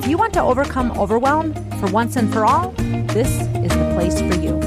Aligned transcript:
If 0.00 0.08
you 0.08 0.16
want 0.16 0.32
to 0.32 0.42
overcome 0.42 0.98
overwhelm 0.98 1.52
for 1.78 1.86
once 1.88 2.16
and 2.16 2.32
for 2.32 2.46
all, 2.46 2.70
this 3.12 3.28
is 3.28 3.70
the 3.70 3.92
place 3.94 4.18
for 4.18 4.34
you. 4.40 4.58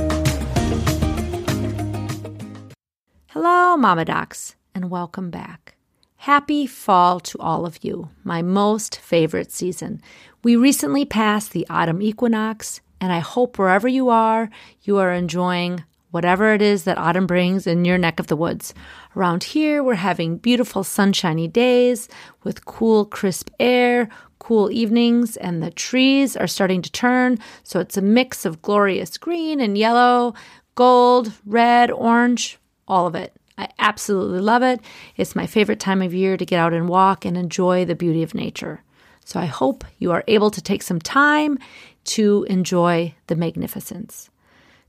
Hello, 3.29 3.75
Mama 3.75 4.05
Docs, 4.05 4.55
and 4.75 4.91
welcome 4.91 5.31
back. 5.31 5.75
Happy 6.17 6.67
fall 6.67 7.19
to 7.21 7.39
all 7.39 7.65
of 7.65 7.83
you, 7.83 8.09
my 8.23 8.43
most 8.43 8.99
favorite 8.99 9.51
season. 9.51 10.03
We 10.43 10.55
recently 10.55 11.03
passed 11.03 11.51
the 11.51 11.65
autumn 11.67 12.03
equinox, 12.03 12.81
and 13.01 13.11
I 13.11 13.17
hope 13.17 13.57
wherever 13.57 13.87
you 13.87 14.09
are, 14.09 14.51
you 14.83 14.97
are 14.99 15.11
enjoying 15.11 15.83
whatever 16.11 16.53
it 16.53 16.61
is 16.61 16.83
that 16.83 16.99
autumn 16.99 17.25
brings 17.25 17.65
in 17.65 17.85
your 17.85 17.97
neck 17.97 18.19
of 18.19 18.27
the 18.27 18.35
woods. 18.35 18.75
Around 19.15 19.45
here, 19.45 19.83
we're 19.83 19.95
having 19.95 20.37
beautiful 20.37 20.83
sunshiny 20.83 21.47
days 21.47 22.07
with 22.43 22.65
cool, 22.65 23.05
crisp 23.05 23.49
air, 23.59 24.09
cool 24.43 24.69
evenings, 24.69 25.37
and 25.37 25.63
the 25.63 25.71
trees 25.71 26.35
are 26.35 26.47
starting 26.47 26.81
to 26.81 26.91
turn. 26.91 27.39
So 27.63 27.79
it's 27.79 27.95
a 27.95 28.01
mix 28.01 28.45
of 28.45 28.61
glorious 28.61 29.17
green 29.17 29.61
and 29.61 29.77
yellow, 29.77 30.33
gold, 30.75 31.31
red, 31.45 31.89
orange, 31.89 32.57
all 32.85 33.07
of 33.07 33.15
it. 33.15 33.33
I 33.57 33.69
absolutely 33.79 34.41
love 34.41 34.61
it. 34.61 34.81
It's 35.15 35.35
my 35.35 35.47
favorite 35.47 35.79
time 35.79 36.01
of 36.01 36.13
year 36.13 36.35
to 36.35 36.45
get 36.45 36.59
out 36.59 36.73
and 36.73 36.89
walk 36.89 37.23
and 37.23 37.37
enjoy 37.37 37.85
the 37.85 37.95
beauty 37.95 38.21
of 38.21 38.35
nature. 38.35 38.83
So 39.23 39.39
I 39.39 39.45
hope 39.45 39.85
you 39.99 40.11
are 40.11 40.25
able 40.27 40.51
to 40.51 40.61
take 40.61 40.83
some 40.83 40.99
time 40.99 41.57
to 42.05 42.45
enjoy 42.49 43.15
the 43.27 43.37
magnificence. 43.37 44.29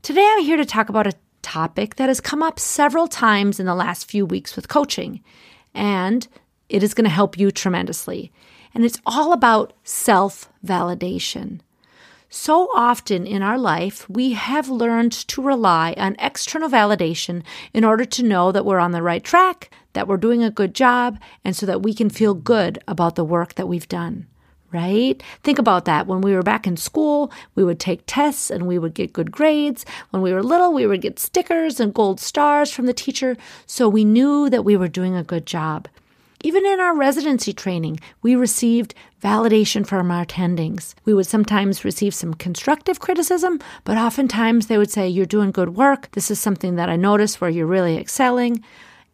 Today 0.01 0.27
I'm 0.29 0.43
here 0.43 0.57
to 0.57 0.65
talk 0.65 0.89
about 0.89 1.07
a 1.07 1.13
topic 1.41 1.95
that 1.95 2.09
has 2.09 2.19
come 2.19 2.43
up 2.43 2.59
several 2.59 3.07
times 3.07 3.59
in 3.61 3.65
the 3.65 3.75
last 3.75 4.09
few 4.11 4.25
weeks 4.25 4.57
with 4.57 4.67
coaching, 4.67 5.23
and 5.73 6.27
it 6.67 6.83
is 6.83 6.93
going 6.93 7.05
to 7.05 7.09
help 7.09 7.37
you 7.37 7.51
tremendously 7.51 8.33
and 8.75 8.83
it's 8.83 9.01
all 9.05 9.31
about 9.31 9.73
self 9.83 10.49
validation. 10.63 11.61
So 12.29 12.67
often 12.75 13.25
in 13.25 13.41
our 13.41 13.57
life, 13.57 14.09
we 14.09 14.33
have 14.33 14.67
learned 14.67 15.13
to 15.13 15.41
rely 15.41 15.95
on 15.97 16.17
external 16.19 16.69
validation 16.69 17.43
in 17.73 17.85
order 17.85 18.03
to 18.03 18.23
know 18.23 18.51
that 18.51 18.65
we're 18.65 18.79
on 18.79 18.91
the 18.91 19.01
right 19.01 19.23
track, 19.23 19.71
that 19.93 20.07
we're 20.07 20.17
doing 20.17 20.43
a 20.43 20.51
good 20.51 20.75
job, 20.75 21.17
and 21.45 21.55
so 21.55 21.65
that 21.65 21.81
we 21.81 21.93
can 21.93 22.09
feel 22.09 22.33
good 22.33 22.77
about 22.89 23.15
the 23.15 23.23
work 23.23 23.55
that 23.55 23.69
we've 23.69 23.87
done. 23.87 24.27
Right? 24.73 25.23
Think 25.41 25.57
about 25.57 25.85
that. 25.85 26.05
When 26.07 26.19
we 26.19 26.33
were 26.33 26.43
back 26.43 26.67
in 26.67 26.75
school, 26.75 27.31
we 27.53 27.63
would 27.63 27.79
take 27.79 28.03
tests 28.05 28.51
and 28.51 28.67
we 28.67 28.77
would 28.77 28.93
get 28.93 29.13
good 29.13 29.31
grades. 29.31 29.85
When 30.09 30.21
we 30.21 30.33
were 30.33 30.43
little, 30.43 30.73
we 30.73 30.85
would 30.85 30.99
get 30.99 31.17
stickers 31.17 31.79
and 31.79 31.93
gold 31.93 32.19
stars 32.19 32.71
from 32.71 32.85
the 32.85 32.93
teacher, 32.93 33.37
so 33.65 33.87
we 33.87 34.03
knew 34.03 34.49
that 34.49 34.65
we 34.65 34.75
were 34.75 34.89
doing 34.89 35.15
a 35.15 35.23
good 35.23 35.45
job. 35.45 35.87
Even 36.45 36.63
in 36.63 36.79
our 36.79 36.95
residency 36.95 37.53
training, 37.53 37.99
we 38.21 38.35
received 38.35 38.93
validation 39.19 39.83
from 39.83 40.11
our 40.11 40.23
attendings. 40.23 40.93
We 41.03 41.15
would 41.15 41.25
sometimes 41.25 41.83
receive 41.83 42.13
some 42.13 42.35
constructive 42.35 42.99
criticism, 42.99 43.59
but 43.83 43.97
oftentimes 43.97 44.67
they 44.67 44.77
would 44.77 44.91
say, 44.91 45.09
You're 45.09 45.25
doing 45.25 45.49
good 45.49 45.75
work. 45.75 46.11
This 46.11 46.29
is 46.29 46.39
something 46.39 46.75
that 46.75 46.87
I 46.87 46.97
noticed 46.97 47.41
where 47.41 47.49
you're 47.49 47.65
really 47.65 47.97
excelling. 47.97 48.63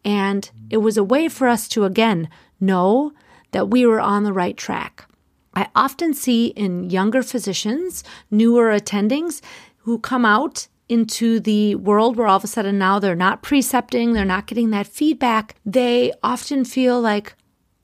And 0.04 0.52
it 0.70 0.80
was 0.80 0.98
a 0.98 1.06
way 1.06 1.30
for 1.30 1.48
us 1.48 1.70
to, 1.70 1.86
again, 1.86 2.28
know 2.60 3.14
that 3.52 3.70
we 3.70 3.86
were 3.86 4.02
on 4.02 4.26
the 4.26 4.34
right 4.34 4.58
track. 4.58 5.06
I 5.54 5.70
often 5.74 6.14
see 6.14 6.48
in 6.48 6.90
younger 6.90 7.24
physicians, 7.24 8.04
newer 8.30 8.78
attendings, 8.78 9.40
who 9.78 10.00
come 10.00 10.26
out 10.26 10.68
into 10.92 11.40
the 11.40 11.74
world 11.76 12.18
where 12.18 12.28
all 12.28 12.36
of 12.36 12.44
a 12.44 12.48
sudden 12.48 12.78
now 12.78 13.00
they're 13.00 13.16
not 13.16 13.42
precepting, 13.42 14.12
they're 14.12 14.26
not 14.26 14.46
getting 14.46 14.72
that 14.72 14.86
feedback, 14.86 15.56
they 15.66 16.12
often 16.22 16.66
feel 16.66 17.00
like, 17.00 17.34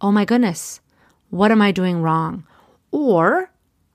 oh 0.02 0.12
my 0.12 0.26
goodness, 0.26 0.82
what 1.30 1.50
am 1.50 1.62
I 1.62 1.72
doing 1.72 2.02
wrong? 2.02 2.46
Or 2.92 3.50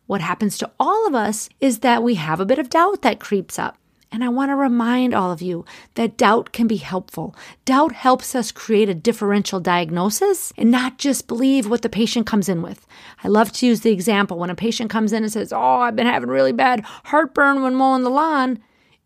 what 0.07 0.23
happens 0.23 0.57
to 0.59 0.71
all 0.81 1.07
of 1.07 1.15
us 1.15 1.51
is 1.61 1.81
that 1.81 2.03
we 2.03 2.15
have 2.15 2.41
a 2.41 2.47
bit 2.47 2.59
of 2.59 2.71
doubt 2.71 3.03
that 3.03 3.21
creeps 3.21 3.59
up. 3.59 3.77
And 4.11 4.25
I 4.25 4.29
want 4.29 4.51
to 4.51 4.57
remind 4.57 5.15
all 5.15 5.31
of 5.31 5.43
you 5.43 5.67
that 5.95 6.17
doubt 6.17 6.53
can 6.53 6.67
be 6.67 6.77
helpful. 6.77 7.35
Doubt 7.67 7.93
helps 7.93 8.35
us 8.35 8.51
create 8.51 8.89
a 8.89 8.95
differential 8.95 9.61
diagnosis 9.61 10.55
and 10.57 10.71
not 10.71 10.97
just 10.99 11.29
believe 11.29 11.69
what 11.69 11.83
the 11.83 11.89
patient 11.91 12.27
comes 12.27 12.49
in 12.49 12.63
with. 12.63 12.87
I 13.23 13.29
love 13.29 13.53
to 13.53 13.67
use 13.67 13.81
the 13.81 13.93
example 13.93 14.39
when 14.39 14.51
a 14.51 14.55
patient 14.55 14.91
comes 14.91 15.13
in 15.13 15.23
and 15.23 15.33
says, 15.33 15.53
Oh, 15.53 15.81
I've 15.81 15.97
been 15.97 16.07
having 16.07 16.31
really 16.31 16.53
bad 16.53 16.81
heartburn 17.05 17.63
when 17.63 17.75
mowing 17.75 18.05
the 18.05 18.11
lawn. 18.11 18.59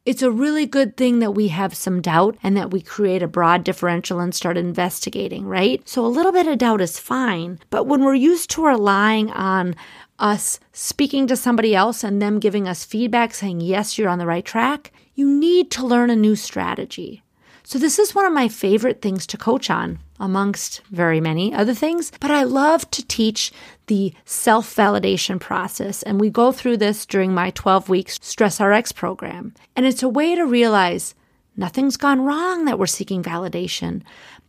It's 0.07 0.23
a 0.23 0.31
really 0.31 0.67
good 0.67 0.97
thing 0.97 1.19
that 1.19 1.33
we 1.33 1.49
have 1.49 1.75
some 1.75 2.01
doubt 2.01 2.39
and 2.41 2.57
that 2.57 2.71
we 2.71 2.81
create 2.81 3.25
a 3.25 3.29
broad 3.29 3.65
differential 3.65 4.21
and 4.21 4.33
start 4.33 4.57
investigating, 4.57 5.45
right? 5.47 5.87
So 5.89 6.07
a 6.07 6.09
little 6.09 6.31
bit 6.31 6.47
of 6.47 6.59
doubt 6.59 6.81
is 6.81 7.01
fine, 7.01 7.59
but 7.71 7.89
when 7.89 8.05
we're 8.05 8.15
used 8.15 8.51
to 8.51 8.65
relying 8.65 9.33
on 9.33 9.75
us 10.21 10.61
speaking 10.73 11.27
to 11.27 11.37
somebody 11.37 11.75
else 11.75 12.05
and 12.05 12.23
them 12.23 12.39
giving 12.39 12.69
us 12.69 12.85
feedback 12.85 13.35
saying, 13.35 13.61
yes, 13.61 13.99
you're 13.99 14.09
on 14.09 14.21
the 14.21 14.27
right 14.27 14.45
track, 14.45 14.93
you 15.17 15.29
need 15.29 15.73
to 15.73 15.85
learn 15.85 16.09
a 16.09 16.15
new 16.15 16.37
strategy. 16.37 17.25
So, 17.65 17.77
this 17.77 17.99
is 17.99 18.15
one 18.15 18.27
of 18.27 18.33
my 18.33 18.47
favorite 18.47 19.03
things 19.03 19.27
to 19.27 19.37
coach 19.37 19.71
on, 19.71 19.99
amongst 20.19 20.81
very 20.91 21.21
many 21.21 21.55
other 21.55 21.75
things. 21.75 22.13
But 22.21 22.31
I 22.31 22.45
love 22.45 22.91
to 22.93 23.07
teach 23.07 23.53
the 23.87 24.13
self 24.25 24.75
validation 24.75 25.41
process. 25.41 26.03
And 26.03 26.21
we 26.21 26.31
go 26.31 26.53
through 26.53 26.79
this 26.79 27.07
during 27.07 27.33
my 27.35 27.51
12 27.51 27.89
weeks 27.89 28.19
Stress 28.23 28.61
RX 28.61 28.93
program. 28.93 29.55
And 29.75 29.87
it's 29.87 30.03
a 30.03 30.09
way 30.09 30.35
to 30.35 30.45
realize 30.45 31.15
nothing's 31.57 31.97
gone 31.97 32.25
wrong 32.25 32.65
that 32.65 32.79
we're 32.79 32.87
seeking 32.87 33.23
validation. 33.23 34.03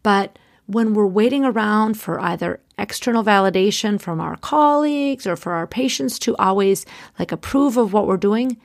But 0.04 0.38
when 0.68 0.94
we're 0.94 1.08
waiting 1.08 1.46
around 1.46 1.96
for 1.96 2.20
either 2.20 2.60
external 2.78 3.24
validation 3.24 4.00
from 4.00 4.20
our 4.20 4.36
colleagues 4.38 5.26
or 5.26 5.36
for 5.36 5.54
our 5.54 5.66
patients 5.66 6.20
to 6.20 6.36
always 6.36 6.86
like 7.18 7.32
approve 7.32 7.78
of 7.78 7.94
what 7.94 8.06
we're 8.06 8.18
doing, 8.18 8.58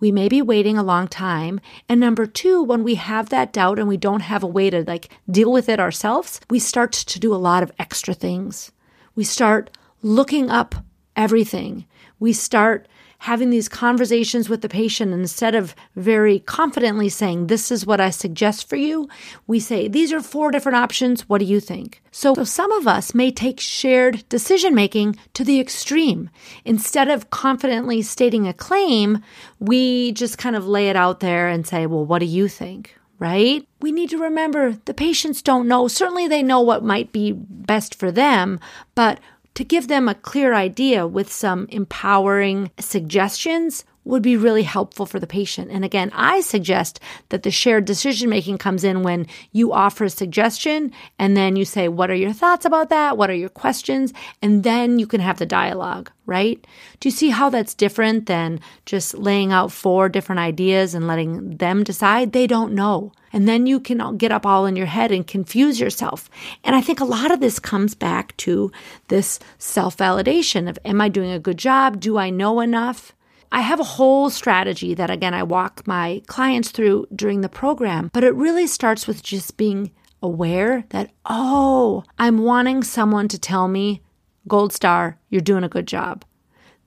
we 0.00 0.10
may 0.10 0.28
be 0.28 0.42
waiting 0.42 0.76
a 0.76 0.82
long 0.82 1.06
time. 1.06 1.60
And 1.88 2.00
number 2.00 2.26
two, 2.26 2.62
when 2.62 2.82
we 2.82 2.96
have 2.96 3.28
that 3.28 3.52
doubt 3.52 3.78
and 3.78 3.86
we 3.86 3.96
don't 3.96 4.20
have 4.20 4.42
a 4.42 4.48
way 4.48 4.70
to 4.70 4.82
like 4.82 5.10
deal 5.30 5.52
with 5.52 5.68
it 5.68 5.78
ourselves, 5.78 6.40
we 6.48 6.58
start 6.58 6.92
to 6.92 7.20
do 7.20 7.34
a 7.34 7.36
lot 7.36 7.62
of 7.62 7.72
extra 7.78 8.14
things. 8.14 8.72
We 9.14 9.24
start 9.24 9.70
looking 10.02 10.50
up 10.50 10.74
everything. 11.14 11.84
We 12.18 12.32
start 12.32 12.88
having 13.20 13.50
these 13.50 13.68
conversations 13.68 14.48
with 14.48 14.62
the 14.62 14.68
patient 14.68 15.12
instead 15.12 15.54
of 15.54 15.74
very 15.94 16.40
confidently 16.40 17.08
saying, 17.08 17.46
This 17.46 17.70
is 17.70 17.86
what 17.86 18.00
I 18.00 18.10
suggest 18.10 18.68
for 18.68 18.76
you, 18.76 19.08
we 19.46 19.60
say, 19.60 19.88
These 19.88 20.12
are 20.12 20.20
four 20.20 20.50
different 20.50 20.76
options. 20.76 21.28
What 21.28 21.38
do 21.38 21.44
you 21.44 21.60
think? 21.60 22.02
So, 22.10 22.34
so 22.34 22.44
some 22.44 22.72
of 22.72 22.88
us 22.88 23.14
may 23.14 23.30
take 23.30 23.60
shared 23.60 24.26
decision 24.28 24.74
making 24.74 25.16
to 25.34 25.44
the 25.44 25.60
extreme. 25.60 26.30
Instead 26.64 27.08
of 27.08 27.30
confidently 27.30 28.02
stating 28.02 28.48
a 28.48 28.54
claim, 28.54 29.22
we 29.58 30.12
just 30.12 30.38
kind 30.38 30.56
of 30.56 30.66
lay 30.66 30.88
it 30.88 30.96
out 30.96 31.20
there 31.20 31.48
and 31.48 31.66
say, 31.66 31.86
Well, 31.86 32.04
what 32.04 32.20
do 32.20 32.26
you 32.26 32.48
think? 32.48 32.96
right? 33.20 33.68
We 33.80 33.92
need 33.92 34.08
to 34.10 34.18
remember 34.18 34.78
the 34.86 34.94
patients 34.94 35.42
don't 35.42 35.68
know. 35.68 35.86
Certainly, 35.88 36.28
they 36.28 36.42
know 36.42 36.62
what 36.62 36.82
might 36.82 37.12
be 37.12 37.32
best 37.32 37.94
for 37.94 38.10
them, 38.10 38.58
but 38.94 39.20
to 39.54 39.64
give 39.64 39.88
them 39.88 40.08
a 40.08 40.14
clear 40.14 40.54
idea 40.54 41.06
with 41.06 41.32
some 41.32 41.66
empowering 41.70 42.70
suggestions 42.78 43.84
would 44.04 44.22
be 44.22 44.36
really 44.36 44.62
helpful 44.62 45.04
for 45.04 45.20
the 45.20 45.26
patient. 45.26 45.70
And 45.70 45.84
again, 45.84 46.10
I 46.14 46.40
suggest 46.40 47.00
that 47.28 47.42
the 47.42 47.50
shared 47.50 47.84
decision 47.84 48.30
making 48.30 48.58
comes 48.58 48.82
in 48.82 49.02
when 49.02 49.26
you 49.52 49.72
offer 49.72 50.04
a 50.04 50.10
suggestion 50.10 50.92
and 51.18 51.36
then 51.36 51.56
you 51.56 51.64
say, 51.64 51.88
What 51.88 52.10
are 52.10 52.14
your 52.14 52.32
thoughts 52.32 52.64
about 52.64 52.88
that? 52.88 53.18
What 53.18 53.30
are 53.30 53.34
your 53.34 53.50
questions? 53.50 54.12
And 54.40 54.64
then 54.64 54.98
you 54.98 55.06
can 55.06 55.20
have 55.20 55.38
the 55.38 55.46
dialogue, 55.46 56.10
right? 56.26 56.64
Do 57.00 57.08
you 57.08 57.12
see 57.12 57.30
how 57.30 57.50
that's 57.50 57.74
different 57.74 58.26
than 58.26 58.60
just 58.86 59.16
laying 59.18 59.52
out 59.52 59.70
four 59.70 60.08
different 60.08 60.40
ideas 60.40 60.94
and 60.94 61.06
letting 61.06 61.58
them 61.58 61.84
decide? 61.84 62.32
They 62.32 62.46
don't 62.46 62.72
know. 62.72 63.12
And 63.32 63.48
then 63.48 63.66
you 63.66 63.80
can 63.80 64.16
get 64.16 64.32
up 64.32 64.44
all 64.44 64.66
in 64.66 64.76
your 64.76 64.86
head 64.86 65.12
and 65.12 65.26
confuse 65.26 65.78
yourself. 65.80 66.28
And 66.64 66.74
I 66.74 66.80
think 66.80 67.00
a 67.00 67.04
lot 67.04 67.30
of 67.30 67.40
this 67.40 67.58
comes 67.58 67.94
back 67.94 68.36
to 68.38 68.72
this 69.08 69.38
self 69.58 69.96
validation 69.96 70.68
of, 70.68 70.78
Am 70.84 71.00
I 71.00 71.08
doing 71.08 71.30
a 71.30 71.38
good 71.38 71.58
job? 71.58 72.00
Do 72.00 72.18
I 72.18 72.30
know 72.30 72.60
enough? 72.60 73.12
I 73.52 73.62
have 73.62 73.80
a 73.80 73.84
whole 73.84 74.30
strategy 74.30 74.94
that, 74.94 75.10
again, 75.10 75.34
I 75.34 75.42
walk 75.42 75.86
my 75.86 76.22
clients 76.26 76.70
through 76.70 77.06
during 77.14 77.40
the 77.40 77.48
program, 77.48 78.10
but 78.12 78.22
it 78.22 78.34
really 78.34 78.66
starts 78.66 79.08
with 79.08 79.22
just 79.22 79.56
being 79.56 79.90
aware 80.22 80.84
that, 80.90 81.10
oh, 81.26 82.04
I'm 82.18 82.38
wanting 82.38 82.84
someone 82.84 83.26
to 83.28 83.38
tell 83.38 83.66
me, 83.66 84.02
Gold 84.46 84.72
Star, 84.72 85.18
you're 85.30 85.40
doing 85.40 85.64
a 85.64 85.68
good 85.68 85.86
job. 85.86 86.24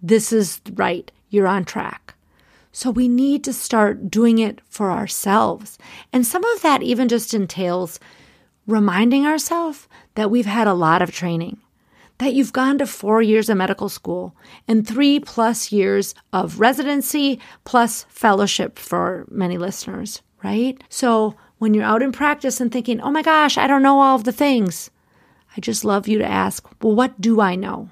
this 0.02 0.34
is 0.34 0.60
right, 0.74 1.12
you're 1.30 1.48
on 1.48 1.64
track. 1.66 2.03
So 2.76 2.90
we 2.90 3.08
need 3.08 3.44
to 3.44 3.54
start 3.54 4.10
doing 4.10 4.40
it 4.40 4.60
for 4.68 4.92
ourselves. 4.92 5.78
And 6.12 6.26
some 6.26 6.44
of 6.44 6.64
that 6.64 6.82
even 6.82 7.08
just 7.08 7.34
entails 7.34 8.00
reminding 8.66 9.28
ourselves 9.28 9.88
that 10.16 10.32
we've 10.32 10.48
had 10.48 10.68
a 10.68 10.74
lot 10.74 11.04
of 11.04 11.12
training, 11.12 11.60
that 12.18 12.34
you've 12.34 12.52
gone 12.52 12.80
to 12.80 12.88
four 12.88 13.22
years 13.22 13.48
of 13.48 13.58
medical 13.58 13.90
school 13.90 14.36
and 14.68 14.88
three 14.88 15.20
plus 15.20 15.72
years 15.72 16.16
of 16.34 16.60
residency 16.60 17.40
plus 17.64 18.06
fellowship 18.10 18.80
for 18.80 19.26
many 19.30 19.60
listeners, 19.60 20.24
right? 20.44 20.84
So 20.90 21.36
when 21.60 21.76
you're 21.76 21.84
out 21.84 22.02
in 22.02 22.12
practice 22.12 22.60
and 22.60 22.72
thinking, 22.72 23.00
oh 23.02 23.12
my 23.12 23.22
gosh, 23.22 23.56
I 23.56 23.68
don't 23.68 23.84
know 23.84 24.00
all 24.00 24.16
of 24.16 24.24
the 24.24 24.32
things, 24.32 24.90
I 25.56 25.62
just 25.62 25.86
love 25.86 26.08
you 26.08 26.18
to 26.18 26.26
ask, 26.26 26.68
well, 26.82 26.96
what 26.96 27.22
do 27.22 27.40
I 27.40 27.56
know? 27.56 27.92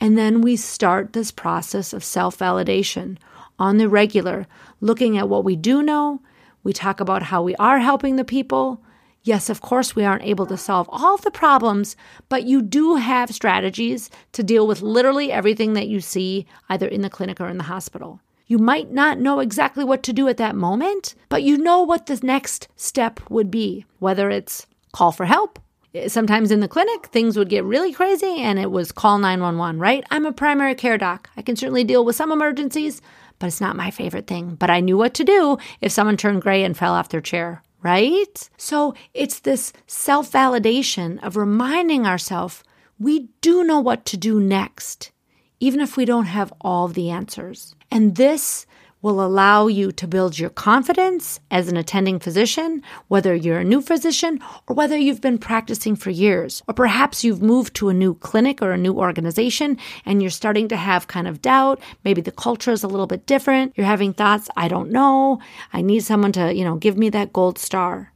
And 0.00 0.16
then 0.16 0.40
we 0.40 0.56
start 0.56 1.12
this 1.12 1.30
process 1.30 1.92
of 1.92 2.02
self 2.02 2.38
validation 2.38 3.18
on 3.58 3.78
the 3.78 3.88
regular, 3.88 4.46
looking 4.80 5.16
at 5.16 5.28
what 5.28 5.44
we 5.44 5.56
do 5.56 5.82
know. 5.82 6.20
We 6.62 6.72
talk 6.72 7.00
about 7.00 7.24
how 7.24 7.42
we 7.42 7.54
are 7.56 7.78
helping 7.78 8.16
the 8.16 8.24
people. 8.24 8.82
Yes, 9.22 9.48
of 9.48 9.60
course, 9.60 9.96
we 9.96 10.04
aren't 10.04 10.22
able 10.24 10.46
to 10.46 10.56
solve 10.56 10.88
all 10.90 11.16
the 11.16 11.30
problems, 11.30 11.96
but 12.28 12.44
you 12.44 12.62
do 12.62 12.96
have 12.96 13.34
strategies 13.34 14.10
to 14.32 14.42
deal 14.42 14.66
with 14.66 14.82
literally 14.82 15.32
everything 15.32 15.72
that 15.72 15.88
you 15.88 16.00
see 16.00 16.46
either 16.68 16.86
in 16.86 17.02
the 17.02 17.10
clinic 17.10 17.40
or 17.40 17.48
in 17.48 17.58
the 17.58 17.64
hospital. 17.64 18.20
You 18.46 18.58
might 18.58 18.92
not 18.92 19.18
know 19.18 19.40
exactly 19.40 19.84
what 19.84 20.04
to 20.04 20.12
do 20.12 20.28
at 20.28 20.36
that 20.36 20.54
moment, 20.54 21.16
but 21.28 21.42
you 21.42 21.58
know 21.58 21.82
what 21.82 22.06
the 22.06 22.20
next 22.22 22.68
step 22.76 23.18
would 23.28 23.50
be, 23.50 23.84
whether 23.98 24.30
it's 24.30 24.66
call 24.92 25.10
for 25.10 25.26
help. 25.26 25.58
Sometimes 26.08 26.50
in 26.50 26.60
the 26.60 26.68
clinic, 26.68 27.06
things 27.06 27.36
would 27.36 27.48
get 27.48 27.64
really 27.64 27.92
crazy 27.92 28.42
and 28.42 28.58
it 28.58 28.70
was 28.70 28.92
call 28.92 29.18
911, 29.18 29.80
right? 29.80 30.04
I'm 30.10 30.26
a 30.26 30.32
primary 30.32 30.74
care 30.74 30.98
doc. 30.98 31.30
I 31.36 31.42
can 31.42 31.56
certainly 31.56 31.84
deal 31.84 32.04
with 32.04 32.16
some 32.16 32.32
emergencies, 32.32 33.00
but 33.38 33.46
it's 33.46 33.60
not 33.60 33.76
my 33.76 33.90
favorite 33.90 34.26
thing. 34.26 34.54
But 34.54 34.70
I 34.70 34.80
knew 34.80 34.96
what 34.96 35.14
to 35.14 35.24
do 35.24 35.58
if 35.80 35.92
someone 35.92 36.16
turned 36.16 36.42
gray 36.42 36.64
and 36.64 36.76
fell 36.76 36.92
off 36.92 37.08
their 37.08 37.20
chair 37.20 37.62
right? 37.82 38.50
So 38.56 38.94
it's 39.14 39.38
this 39.40 39.72
self 39.86 40.32
validation 40.32 41.22
of 41.22 41.36
reminding 41.36 42.04
ourselves 42.04 42.64
we 42.98 43.28
do 43.40 43.62
know 43.62 43.78
what 43.78 44.04
to 44.06 44.16
do 44.16 44.40
next, 44.40 45.12
even 45.60 45.80
if 45.80 45.96
we 45.96 46.04
don't 46.04 46.24
have 46.26 46.52
all 46.60 46.88
the 46.88 47.10
answers. 47.10 47.76
And 47.90 48.16
this 48.16 48.66
will 49.06 49.24
allow 49.24 49.68
you 49.68 49.92
to 49.92 50.08
build 50.08 50.36
your 50.36 50.50
confidence 50.50 51.38
as 51.52 51.68
an 51.68 51.76
attending 51.76 52.18
physician, 52.18 52.82
whether 53.06 53.36
you're 53.36 53.60
a 53.60 53.64
new 53.64 53.80
physician 53.80 54.40
or 54.66 54.74
whether 54.74 54.96
you've 54.96 55.20
been 55.20 55.38
practicing 55.38 55.94
for 55.94 56.10
years. 56.10 56.60
Or 56.66 56.74
perhaps 56.74 57.22
you've 57.22 57.40
moved 57.40 57.76
to 57.76 57.88
a 57.88 57.94
new 57.94 58.14
clinic 58.14 58.60
or 58.60 58.72
a 58.72 58.76
new 58.76 58.94
organization 58.94 59.78
and 60.04 60.20
you're 60.20 60.30
starting 60.32 60.66
to 60.70 60.76
have 60.76 61.06
kind 61.06 61.28
of 61.28 61.40
doubt. 61.40 61.80
Maybe 62.04 62.20
the 62.20 62.32
culture 62.32 62.72
is 62.72 62.82
a 62.82 62.88
little 62.88 63.06
bit 63.06 63.26
different. 63.26 63.74
You're 63.76 63.86
having 63.86 64.12
thoughts, 64.12 64.50
I 64.56 64.66
don't 64.66 64.90
know. 64.90 65.38
I 65.72 65.82
need 65.82 66.00
someone 66.00 66.32
to, 66.32 66.52
you 66.52 66.64
know, 66.64 66.74
give 66.74 66.98
me 66.98 67.08
that 67.10 67.32
gold 67.32 67.60
star 67.60 68.12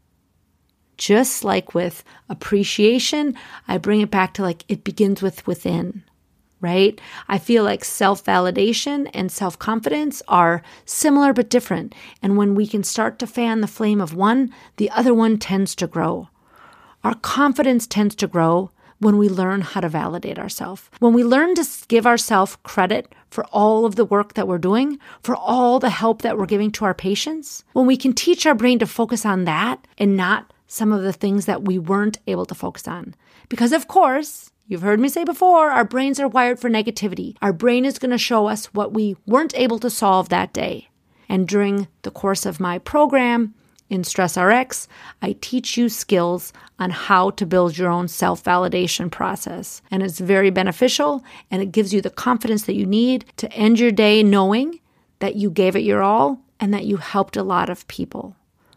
just 0.97 1.45
like 1.45 1.73
with 1.73 2.05
appreciation, 2.29 3.35
I 3.67 3.79
bring 3.79 4.03
it 4.03 4.11
back 4.11 4.35
to 4.35 4.43
like 4.43 4.67
it 4.69 4.85
begins 4.85 5.23
with 5.23 5.47
within 5.47 6.03
right? 6.61 7.01
I 7.29 7.39
feel 7.39 7.65
like 7.65 7.85
self 7.85 8.25
validation 8.25 9.11
and 9.15 9.31
self 9.31 9.59
confidence 9.59 10.23
are 10.29 10.63
similar 10.85 11.33
but 11.33 11.51
different. 11.51 11.95
And 12.23 12.37
when 12.37 12.55
we 12.55 12.67
can 12.67 12.85
start 12.85 13.19
to 13.21 13.27
fan 13.27 13.61
the 13.61 13.67
flame 13.67 14.01
of 14.01 14.15
one, 14.15 14.53
the 14.77 14.91
other 14.91 15.15
one 15.15 15.39
tends 15.39 15.75
to 15.77 15.87
grow. 15.87 16.29
Our 17.03 17.15
confidence 17.15 17.87
tends 17.87 18.15
to 18.17 18.27
grow 18.27 18.71
when 18.99 19.17
we 19.17 19.29
learn 19.29 19.63
how 19.63 19.81
to 19.81 19.89
validate 19.89 20.39
ourselves. 20.39 20.89
When 20.99 21.15
we 21.15 21.25
learn 21.25 21.55
to 21.55 21.67
give 21.89 22.07
ourselves 22.07 22.57
credit 22.63 23.13
for 23.31 23.45
all 23.47 23.87
of 23.87 23.97
the 23.97 24.05
work 24.05 24.35
that 24.35 24.47
we're 24.47 24.59
doing, 24.59 24.99
for 25.23 25.35
all 25.35 25.79
the 25.79 25.91
help 25.91 26.23
that 26.23 26.37
we're 26.37 26.47
giving 26.47 26.71
to 26.73 26.85
our 26.85 26.95
patients, 26.95 27.65
when 27.73 27.87
we 27.87 27.97
can 27.97 28.13
teach 28.13 28.45
our 28.45 28.55
brain 28.55 28.79
to 28.81 28.87
focus 28.87 29.25
on 29.25 29.45
that 29.45 29.87
and 29.97 30.17
not 30.17 30.53
some 30.67 30.93
of 30.93 31.03
the 31.03 31.13
things 31.13 31.47
that 31.47 31.65
we 31.65 31.79
weren't 31.79 32.19
able 32.27 32.47
to 32.47 32.55
focus 32.55 32.87
on. 32.87 33.15
Because, 33.49 33.73
of 33.73 33.89
course, 33.89 34.53
You've 34.71 34.83
heard 34.83 35.01
me 35.01 35.09
say 35.09 35.25
before, 35.25 35.69
our 35.73 35.83
brains 35.85 36.21
are 36.21 36.29
wired 36.29 36.61
for 36.61 36.71
negativity. 36.71 37.37
Our 37.43 37.53
brain 37.53 37.85
is 37.85 37.99
going 37.99 38.13
to 38.13 38.19
show 38.19 38.47
us 38.47 38.67
what 38.67 38.93
we 38.93 39.17
weren't 39.27 39.53
able 39.57 39.81
to 39.81 39.91
solve 39.91 40.29
that 40.29 40.53
day. 40.53 40.91
And 41.29 41.49
during 41.49 41.89
the 42.03 42.13
course 42.13 42.47
of 42.47 42.61
my 42.61 42.79
program 42.79 43.53
in 43.89 44.03
StressRx, 44.03 44.87
I 45.21 45.35
teach 45.41 45.77
you 45.77 45.89
skills 45.89 46.53
on 46.79 46.91
how 46.91 47.31
to 47.31 47.45
build 47.45 47.77
your 47.77 47.91
own 47.91 48.07
self 48.07 48.45
validation 48.45 49.11
process. 49.11 49.83
And 49.91 50.05
it's 50.05 50.21
very 50.21 50.51
beneficial 50.51 51.25
and 51.51 51.61
it 51.61 51.73
gives 51.73 51.93
you 51.93 52.01
the 52.01 52.09
confidence 52.09 52.67
that 52.67 52.77
you 52.77 52.87
need 52.87 53.25
to 53.39 53.53
end 53.53 53.81
your 53.81 53.91
day 53.91 54.23
knowing 54.23 54.79
that 55.19 55.35
you 55.35 55.51
gave 55.51 55.75
it 55.75 55.81
your 55.81 56.05
all 56.05 56.39
and 56.61 56.73
that 56.73 56.87
you 56.87 56.99
helped 56.99 57.37
a 57.37 57.43
lot 57.43 57.71
of 57.71 57.89
people. 57.89 58.37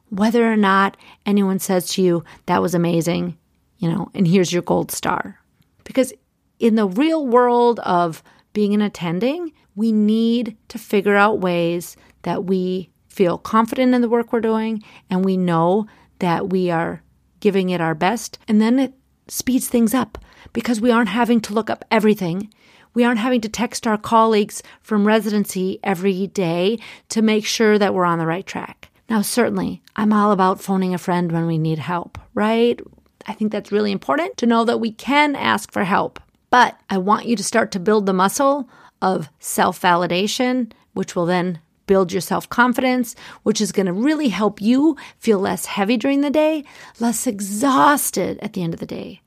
Whether 0.10 0.51
or 0.51 0.57
not 0.57 0.98
anyone 1.28 1.60
says 1.60 1.90
to 1.90 2.01
you, 2.01 2.24
that 2.48 2.63
was 2.63 2.74
amazing, 2.74 3.38
you 3.78 3.92
know, 3.92 4.10
and 4.16 4.28
here's 4.28 4.51
your 4.51 4.63
gold 4.63 4.92
star. 4.92 5.40
Because 5.83 6.13
in 6.59 6.75
the 6.75 6.88
real 6.88 7.25
world 7.25 7.80
of 7.81 8.24
being 8.53 8.74
an 8.74 8.81
attending, 8.81 9.51
we 9.75 9.91
need 9.91 10.56
to 10.69 10.77
figure 10.77 11.15
out 11.15 11.39
ways 11.39 11.97
that 12.21 12.45
we 12.45 12.89
feel 13.07 13.38
confident 13.38 13.94
in 13.94 14.01
the 14.01 14.09
work 14.09 14.33
we're 14.33 14.41
doing 14.41 14.83
and 15.09 15.24
we 15.24 15.38
know 15.38 15.88
that 16.19 16.50
we 16.50 16.71
are 16.71 17.03
giving 17.39 17.69
it 17.69 17.81
our 17.81 17.95
best. 17.95 18.39
And 18.47 18.62
then 18.62 18.80
it 18.80 18.94
speeds 19.27 19.68
things 19.68 19.94
up 19.94 20.18
because 20.51 20.81
we 20.81 20.91
aren't 20.91 21.09
having 21.09 21.41
to 21.41 21.53
look 21.53 21.69
up 21.69 21.85
everything. 21.91 22.51
We 22.94 23.03
aren't 23.03 23.19
having 23.19 23.41
to 23.41 23.50
text 23.50 23.88
our 23.88 23.97
colleagues 23.97 24.62
from 24.81 25.07
residency 25.07 25.80
every 25.83 26.27
day 26.27 26.80
to 27.09 27.21
make 27.21 27.45
sure 27.45 27.77
that 27.77 27.94
we're 27.94 28.06
on 28.06 28.19
the 28.19 28.25
right 28.25 28.45
track. 28.45 28.89
Now, 29.09 29.21
certainly, 29.21 29.81
I'm 29.95 30.13
all 30.13 30.31
about 30.31 30.62
phoning 30.62 30.94
a 30.94 30.97
friend 30.97 31.31
when 31.31 31.45
we 31.45 31.57
need 31.57 31.80
help, 31.80 32.18
right? 32.33 32.80
I 33.25 33.33
think 33.33 33.51
that's 33.51 33.71
really 33.71 33.91
important 33.91 34.37
to 34.37 34.45
know 34.45 34.65
that 34.65 34.79
we 34.79 34.91
can 34.91 35.35
ask 35.35 35.71
for 35.71 35.83
help. 35.83 36.19
But 36.49 36.79
I 36.89 36.97
want 36.97 37.25
you 37.25 37.35
to 37.35 37.43
start 37.43 37.71
to 37.71 37.79
build 37.79 38.05
the 38.05 38.13
muscle 38.13 38.69
of 39.01 39.29
self 39.39 39.81
validation, 39.81 40.71
which 40.93 41.15
will 41.15 41.25
then 41.25 41.59
build 41.87 42.11
your 42.11 42.21
self 42.21 42.47
confidence, 42.49 43.15
which 43.43 43.59
is 43.59 43.71
going 43.71 43.85
to 43.85 43.93
really 43.93 44.29
help 44.29 44.61
you 44.61 44.97
feel 45.17 45.39
less 45.39 45.65
heavy 45.65 45.97
during 45.97 46.21
the 46.21 46.29
day, 46.29 46.63
less 46.99 47.27
exhausted 47.27 48.39
at 48.41 48.53
the 48.53 48.63
end 48.63 48.73
of 48.73 48.79
the 48.79 48.85
day. 48.85 49.21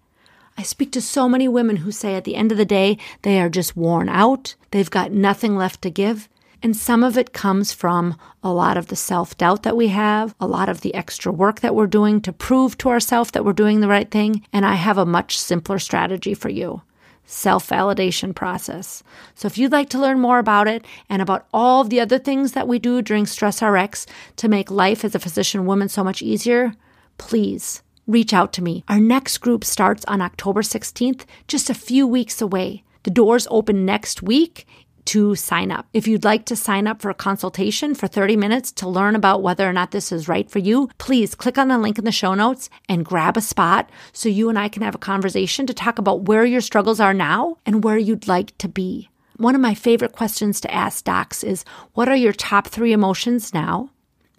I 0.59 0.63
speak 0.63 0.93
to 0.93 1.03
so 1.03 1.29
many 1.29 1.49
women 1.49 1.77
who 1.77 1.93
say 1.93 2.15
at 2.15 2.25
the 2.25 2.35
end 2.35 2.51
of 2.51 2.59
the 2.59 2.65
day, 2.65 2.97
they 3.23 3.41
are 3.41 3.51
just 3.51 3.77
worn 3.77 4.09
out. 4.09 4.55
They've 4.71 4.91
got 4.91 5.13
nothing 5.13 5.57
left 5.57 5.83
to 5.83 5.91
give. 5.91 6.29
And 6.63 6.77
some 6.77 7.05
of 7.05 7.19
it 7.19 7.33
comes 7.33 7.73
from 7.73 8.17
a 8.43 8.53
lot 8.53 8.77
of 8.77 8.89
the 8.89 8.97
self 8.97 9.37
doubt 9.37 9.63
that 9.63 9.77
we 9.77 9.89
have, 9.89 10.35
a 10.41 10.47
lot 10.47 10.69
of 10.69 10.81
the 10.81 10.95
extra 10.95 11.33
work 11.33 11.61
that 11.61 11.75
we're 11.75 11.87
doing 11.87 12.21
to 12.23 12.33
prove 12.33 12.79
to 12.79 12.89
ourselves 12.89 13.31
that 13.33 13.45
we're 13.45 13.53
doing 13.53 13.81
the 13.81 13.89
right 13.89 14.11
thing. 14.11 14.45
And 14.53 14.65
I 14.65 14.75
have 14.75 14.99
a 14.99 15.07
much 15.07 15.39
simpler 15.39 15.79
strategy 15.79 16.35
for 16.35 16.49
you 16.49 16.83
self 17.27 17.69
validation 17.69 18.35
process. 18.35 19.03
So 19.35 19.47
if 19.47 19.59
you'd 19.59 19.73
like 19.73 19.89
to 19.91 19.99
learn 19.99 20.21
more 20.21 20.39
about 20.39 20.69
it 20.69 20.85
and 21.11 21.21
about 21.21 21.47
all 21.53 21.81
of 21.81 21.91
the 21.91 22.01
other 22.01 22.19
things 22.19 22.53
that 22.53 22.69
we 22.69 22.79
do 22.79 23.03
during 23.03 23.27
Stress 23.27 23.61
RX 23.61 24.07
to 24.37 24.49
make 24.49 24.71
life 24.71 25.05
as 25.05 25.15
a 25.15 25.19
physician 25.19 25.67
woman 25.67 25.89
so 25.89 26.03
much 26.05 26.23
easier, 26.23 26.73
please 27.19 27.83
reach 28.07 28.33
out 28.33 28.53
to 28.55 28.63
me. 28.63 28.85
Our 28.89 29.01
next 29.01 29.39
group 29.39 29.65
starts 29.65 30.05
on 30.07 30.23
October 30.23 30.63
16th, 30.63 31.25
just 31.49 31.69
a 31.69 31.75
few 31.75 32.07
weeks 32.07 32.41
away. 32.41 32.85
The 33.03 33.11
doors 33.11 33.47
open 33.51 33.85
next 33.85 34.23
week 34.23 34.67
to 35.07 35.35
sign 35.35 35.71
up. 35.71 35.87
If 35.93 36.07
you'd 36.07 36.25
like 36.25 36.45
to 36.47 36.57
sign 36.57 36.87
up 36.87 37.01
for 37.01 37.11
a 37.11 37.15
consultation 37.15 37.95
for 37.95 38.07
30 38.07 38.37
minutes 38.37 38.73
to 38.73 38.89
learn 38.89 39.17
about 39.17 39.43
whether 39.43 39.69
or 39.69 39.73
not 39.73 39.91
this 39.91 40.13
is 40.13 40.29
right 40.29 40.51
for 40.51 40.59
you, 40.59 40.89
please 40.99 41.35
click 41.35 41.59
on 41.59 41.69
the 41.69 41.79
link 41.79 41.99
in 41.99 42.05
the 42.05 42.13
show 42.13 42.35
notes 42.35 42.69
and 42.89 43.05
grab 43.05 43.37
a 43.37 43.41
spot 43.41 43.91
so 44.13 44.29
you 44.29 44.49
and 44.49 44.59
I 44.59 44.69
can 44.69 44.83
have 44.83 44.95
a 44.95 44.99
conversation 44.99 45.67
to 45.67 45.75
talk 45.75 45.99
about 45.99 46.23
where 46.23 46.45
your 46.45 46.61
struggles 46.61 47.01
are 47.01 47.15
now 47.15 47.59
and 47.65 47.83
where 47.85 47.99
you'd 47.99 48.29
like 48.29 48.57
to 48.59 48.69
be. 48.69 49.09
One 49.37 49.55
of 49.55 49.61
my 49.61 49.75
favorite 49.75 50.13
questions 50.13 50.61
to 50.61 50.73
ask 50.73 51.05
docs 51.05 51.45
is 51.45 51.65
what 51.93 52.09
are 52.09 52.17
your 52.17 52.33
top 52.33 52.67
three 52.69 52.93
emotions 52.93 53.53
now 53.53 53.91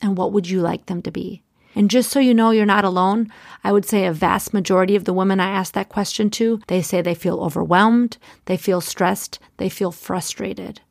and 0.02 0.18
what 0.18 0.32
would 0.32 0.50
you 0.50 0.62
like 0.62 0.88
them 0.88 1.02
to 1.04 1.12
be? 1.12 1.44
And 1.78 1.92
just 1.92 2.10
so 2.10 2.20
you 2.20 2.34
know 2.34 2.50
you're 2.50 2.66
not 2.66 2.86
alone, 2.86 3.32
I 3.64 3.72
would 3.72 3.86
say 3.86 4.08
a 4.08 4.12
vast 4.12 4.52
majority 4.52 4.96
of 4.96 5.06
the 5.06 5.14
women 5.14 5.40
I 5.40 5.52
ask 5.52 5.74
that 5.74 5.90
question 5.90 6.32
to, 6.32 6.60
they 6.66 6.82
say 6.82 7.04
they 7.04 7.14
feel 7.14 7.40
overwhelmed, 7.40 8.18
they 8.46 8.58
feel 8.58 8.82
stressed, 8.82 9.38
they 9.58 9.70
feel 9.70 9.92
frustrated. 9.92 10.82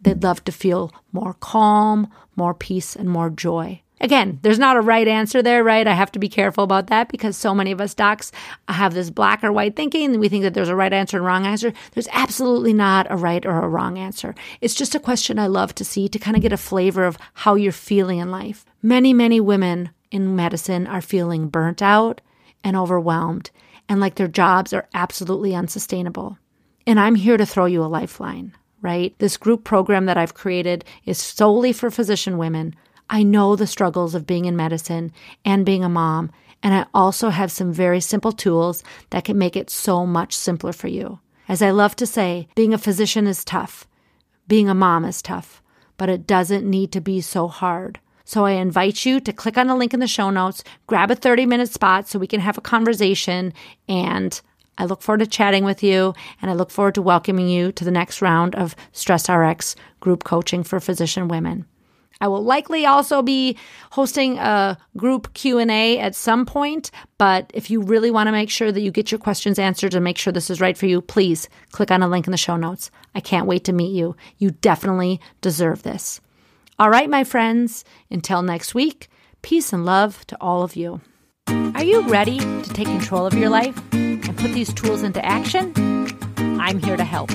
They'd 0.00 0.24
love 0.24 0.42
to 0.46 0.50
feel 0.50 0.90
more 1.12 1.34
calm, 1.34 2.10
more 2.34 2.54
peace, 2.54 2.96
and 2.96 3.08
more 3.08 3.30
joy. 3.30 3.82
Again, 4.00 4.40
there's 4.42 4.58
not 4.58 4.76
a 4.76 4.80
right 4.80 5.06
answer 5.06 5.42
there, 5.42 5.62
right? 5.62 5.86
I 5.86 5.94
have 5.94 6.10
to 6.10 6.18
be 6.18 6.28
careful 6.28 6.64
about 6.64 6.88
that 6.88 7.08
because 7.08 7.36
so 7.36 7.54
many 7.54 7.70
of 7.70 7.80
us 7.80 7.94
docs 7.94 8.32
have 8.66 8.94
this 8.94 9.10
black 9.10 9.44
or 9.44 9.52
white 9.52 9.76
thinking 9.76 10.18
we 10.18 10.28
think 10.28 10.42
that 10.42 10.54
there's 10.54 10.68
a 10.68 10.74
right 10.74 10.92
answer 10.92 11.18
and 11.18 11.24
wrong 11.24 11.46
answer. 11.46 11.72
There's 11.92 12.08
absolutely 12.10 12.72
not 12.72 13.06
a 13.10 13.16
right 13.16 13.46
or 13.46 13.62
a 13.62 13.68
wrong 13.68 13.96
answer. 13.96 14.34
It's 14.60 14.74
just 14.74 14.96
a 14.96 14.98
question 14.98 15.38
I 15.38 15.46
love 15.46 15.72
to 15.76 15.84
see 15.84 16.08
to 16.08 16.18
kind 16.18 16.36
of 16.36 16.42
get 16.42 16.52
a 16.52 16.56
flavor 16.56 17.04
of 17.04 17.16
how 17.32 17.54
you're 17.54 17.70
feeling 17.70 18.18
in 18.18 18.32
life. 18.32 18.66
Many, 18.82 19.12
many 19.12 19.38
women 19.38 19.90
in 20.12 20.36
medicine 20.36 20.86
are 20.86 21.00
feeling 21.00 21.48
burnt 21.48 21.82
out 21.82 22.20
and 22.62 22.76
overwhelmed 22.76 23.50
and 23.88 24.00
like 24.00 24.14
their 24.14 24.28
jobs 24.28 24.72
are 24.72 24.88
absolutely 24.94 25.54
unsustainable. 25.54 26.38
And 26.86 26.98
I'm 26.98 27.14
here 27.14 27.36
to 27.36 27.46
throw 27.46 27.66
you 27.66 27.84
a 27.84 27.86
lifeline, 27.86 28.56
right? 28.80 29.14
This 29.18 29.36
group 29.36 29.64
program 29.64 30.06
that 30.06 30.16
I've 30.16 30.34
created 30.34 30.84
is 31.04 31.18
solely 31.18 31.72
for 31.72 31.90
physician 31.90 32.38
women. 32.38 32.74
I 33.10 33.22
know 33.22 33.54
the 33.54 33.66
struggles 33.66 34.14
of 34.14 34.26
being 34.26 34.46
in 34.46 34.56
medicine 34.56 35.12
and 35.44 35.66
being 35.66 35.84
a 35.84 35.88
mom, 35.88 36.30
and 36.62 36.72
I 36.72 36.86
also 36.94 37.28
have 37.28 37.52
some 37.52 37.72
very 37.72 38.00
simple 38.00 38.32
tools 38.32 38.82
that 39.10 39.24
can 39.24 39.36
make 39.36 39.56
it 39.56 39.68
so 39.68 40.06
much 40.06 40.34
simpler 40.34 40.72
for 40.72 40.88
you. 40.88 41.20
As 41.48 41.60
I 41.60 41.70
love 41.70 41.94
to 41.96 42.06
say, 42.06 42.48
being 42.54 42.72
a 42.72 42.78
physician 42.78 43.26
is 43.26 43.44
tough. 43.44 43.86
Being 44.48 44.68
a 44.68 44.74
mom 44.74 45.04
is 45.04 45.20
tough, 45.20 45.62
but 45.96 46.08
it 46.08 46.26
doesn't 46.26 46.68
need 46.68 46.92
to 46.92 47.00
be 47.00 47.20
so 47.20 47.48
hard. 47.48 48.00
So 48.32 48.46
I 48.46 48.52
invite 48.52 49.04
you 49.04 49.20
to 49.20 49.30
click 49.34 49.58
on 49.58 49.66
the 49.66 49.74
link 49.74 49.92
in 49.92 50.00
the 50.00 50.06
show 50.06 50.30
notes, 50.30 50.64
grab 50.86 51.10
a 51.10 51.14
30 51.14 51.44
minute 51.44 51.70
spot 51.70 52.08
so 52.08 52.18
we 52.18 52.26
can 52.26 52.40
have 52.40 52.56
a 52.56 52.62
conversation. 52.62 53.52
And 53.90 54.40
I 54.78 54.86
look 54.86 55.02
forward 55.02 55.18
to 55.18 55.26
chatting 55.26 55.64
with 55.64 55.82
you. 55.82 56.14
And 56.40 56.50
I 56.50 56.54
look 56.54 56.70
forward 56.70 56.94
to 56.94 57.02
welcoming 57.02 57.50
you 57.50 57.72
to 57.72 57.84
the 57.84 57.90
next 57.90 58.22
round 58.22 58.54
of 58.54 58.74
Stress 58.92 59.28
RX 59.28 59.76
group 60.00 60.24
coaching 60.24 60.64
for 60.64 60.80
physician 60.80 61.28
women. 61.28 61.66
I 62.22 62.28
will 62.28 62.42
likely 62.42 62.86
also 62.86 63.20
be 63.20 63.58
hosting 63.90 64.38
a 64.38 64.78
group 64.96 65.34
Q&A 65.34 65.98
at 65.98 66.14
some 66.14 66.46
point, 66.46 66.90
but 67.18 67.50
if 67.52 67.70
you 67.70 67.82
really 67.82 68.10
want 68.10 68.28
to 68.28 68.32
make 68.32 68.48
sure 68.48 68.72
that 68.72 68.80
you 68.80 68.90
get 68.90 69.12
your 69.12 69.18
questions 69.18 69.58
answered 69.58 69.92
and 69.92 70.02
make 70.02 70.16
sure 70.16 70.32
this 70.32 70.48
is 70.48 70.58
right 70.58 70.78
for 70.78 70.86
you, 70.86 71.02
please 71.02 71.50
click 71.70 71.90
on 71.90 72.02
a 72.02 72.08
link 72.08 72.26
in 72.26 72.30
the 72.30 72.38
show 72.38 72.56
notes. 72.56 72.90
I 73.14 73.20
can't 73.20 73.46
wait 73.46 73.64
to 73.64 73.74
meet 73.74 73.92
you. 73.92 74.16
You 74.38 74.52
definitely 74.52 75.20
deserve 75.42 75.82
this. 75.82 76.22
All 76.82 76.90
right, 76.90 77.08
my 77.08 77.22
friends, 77.22 77.84
until 78.10 78.42
next 78.42 78.74
week, 78.74 79.08
peace 79.40 79.72
and 79.72 79.84
love 79.84 80.26
to 80.26 80.36
all 80.40 80.64
of 80.64 80.74
you. 80.74 81.00
Are 81.46 81.84
you 81.84 82.00
ready 82.08 82.40
to 82.40 82.72
take 82.72 82.88
control 82.88 83.24
of 83.24 83.34
your 83.34 83.50
life 83.50 83.80
and 83.92 84.36
put 84.36 84.52
these 84.52 84.74
tools 84.74 85.04
into 85.04 85.24
action? 85.24 85.72
I'm 86.60 86.80
here 86.80 86.96
to 86.96 87.04
help. 87.04 87.30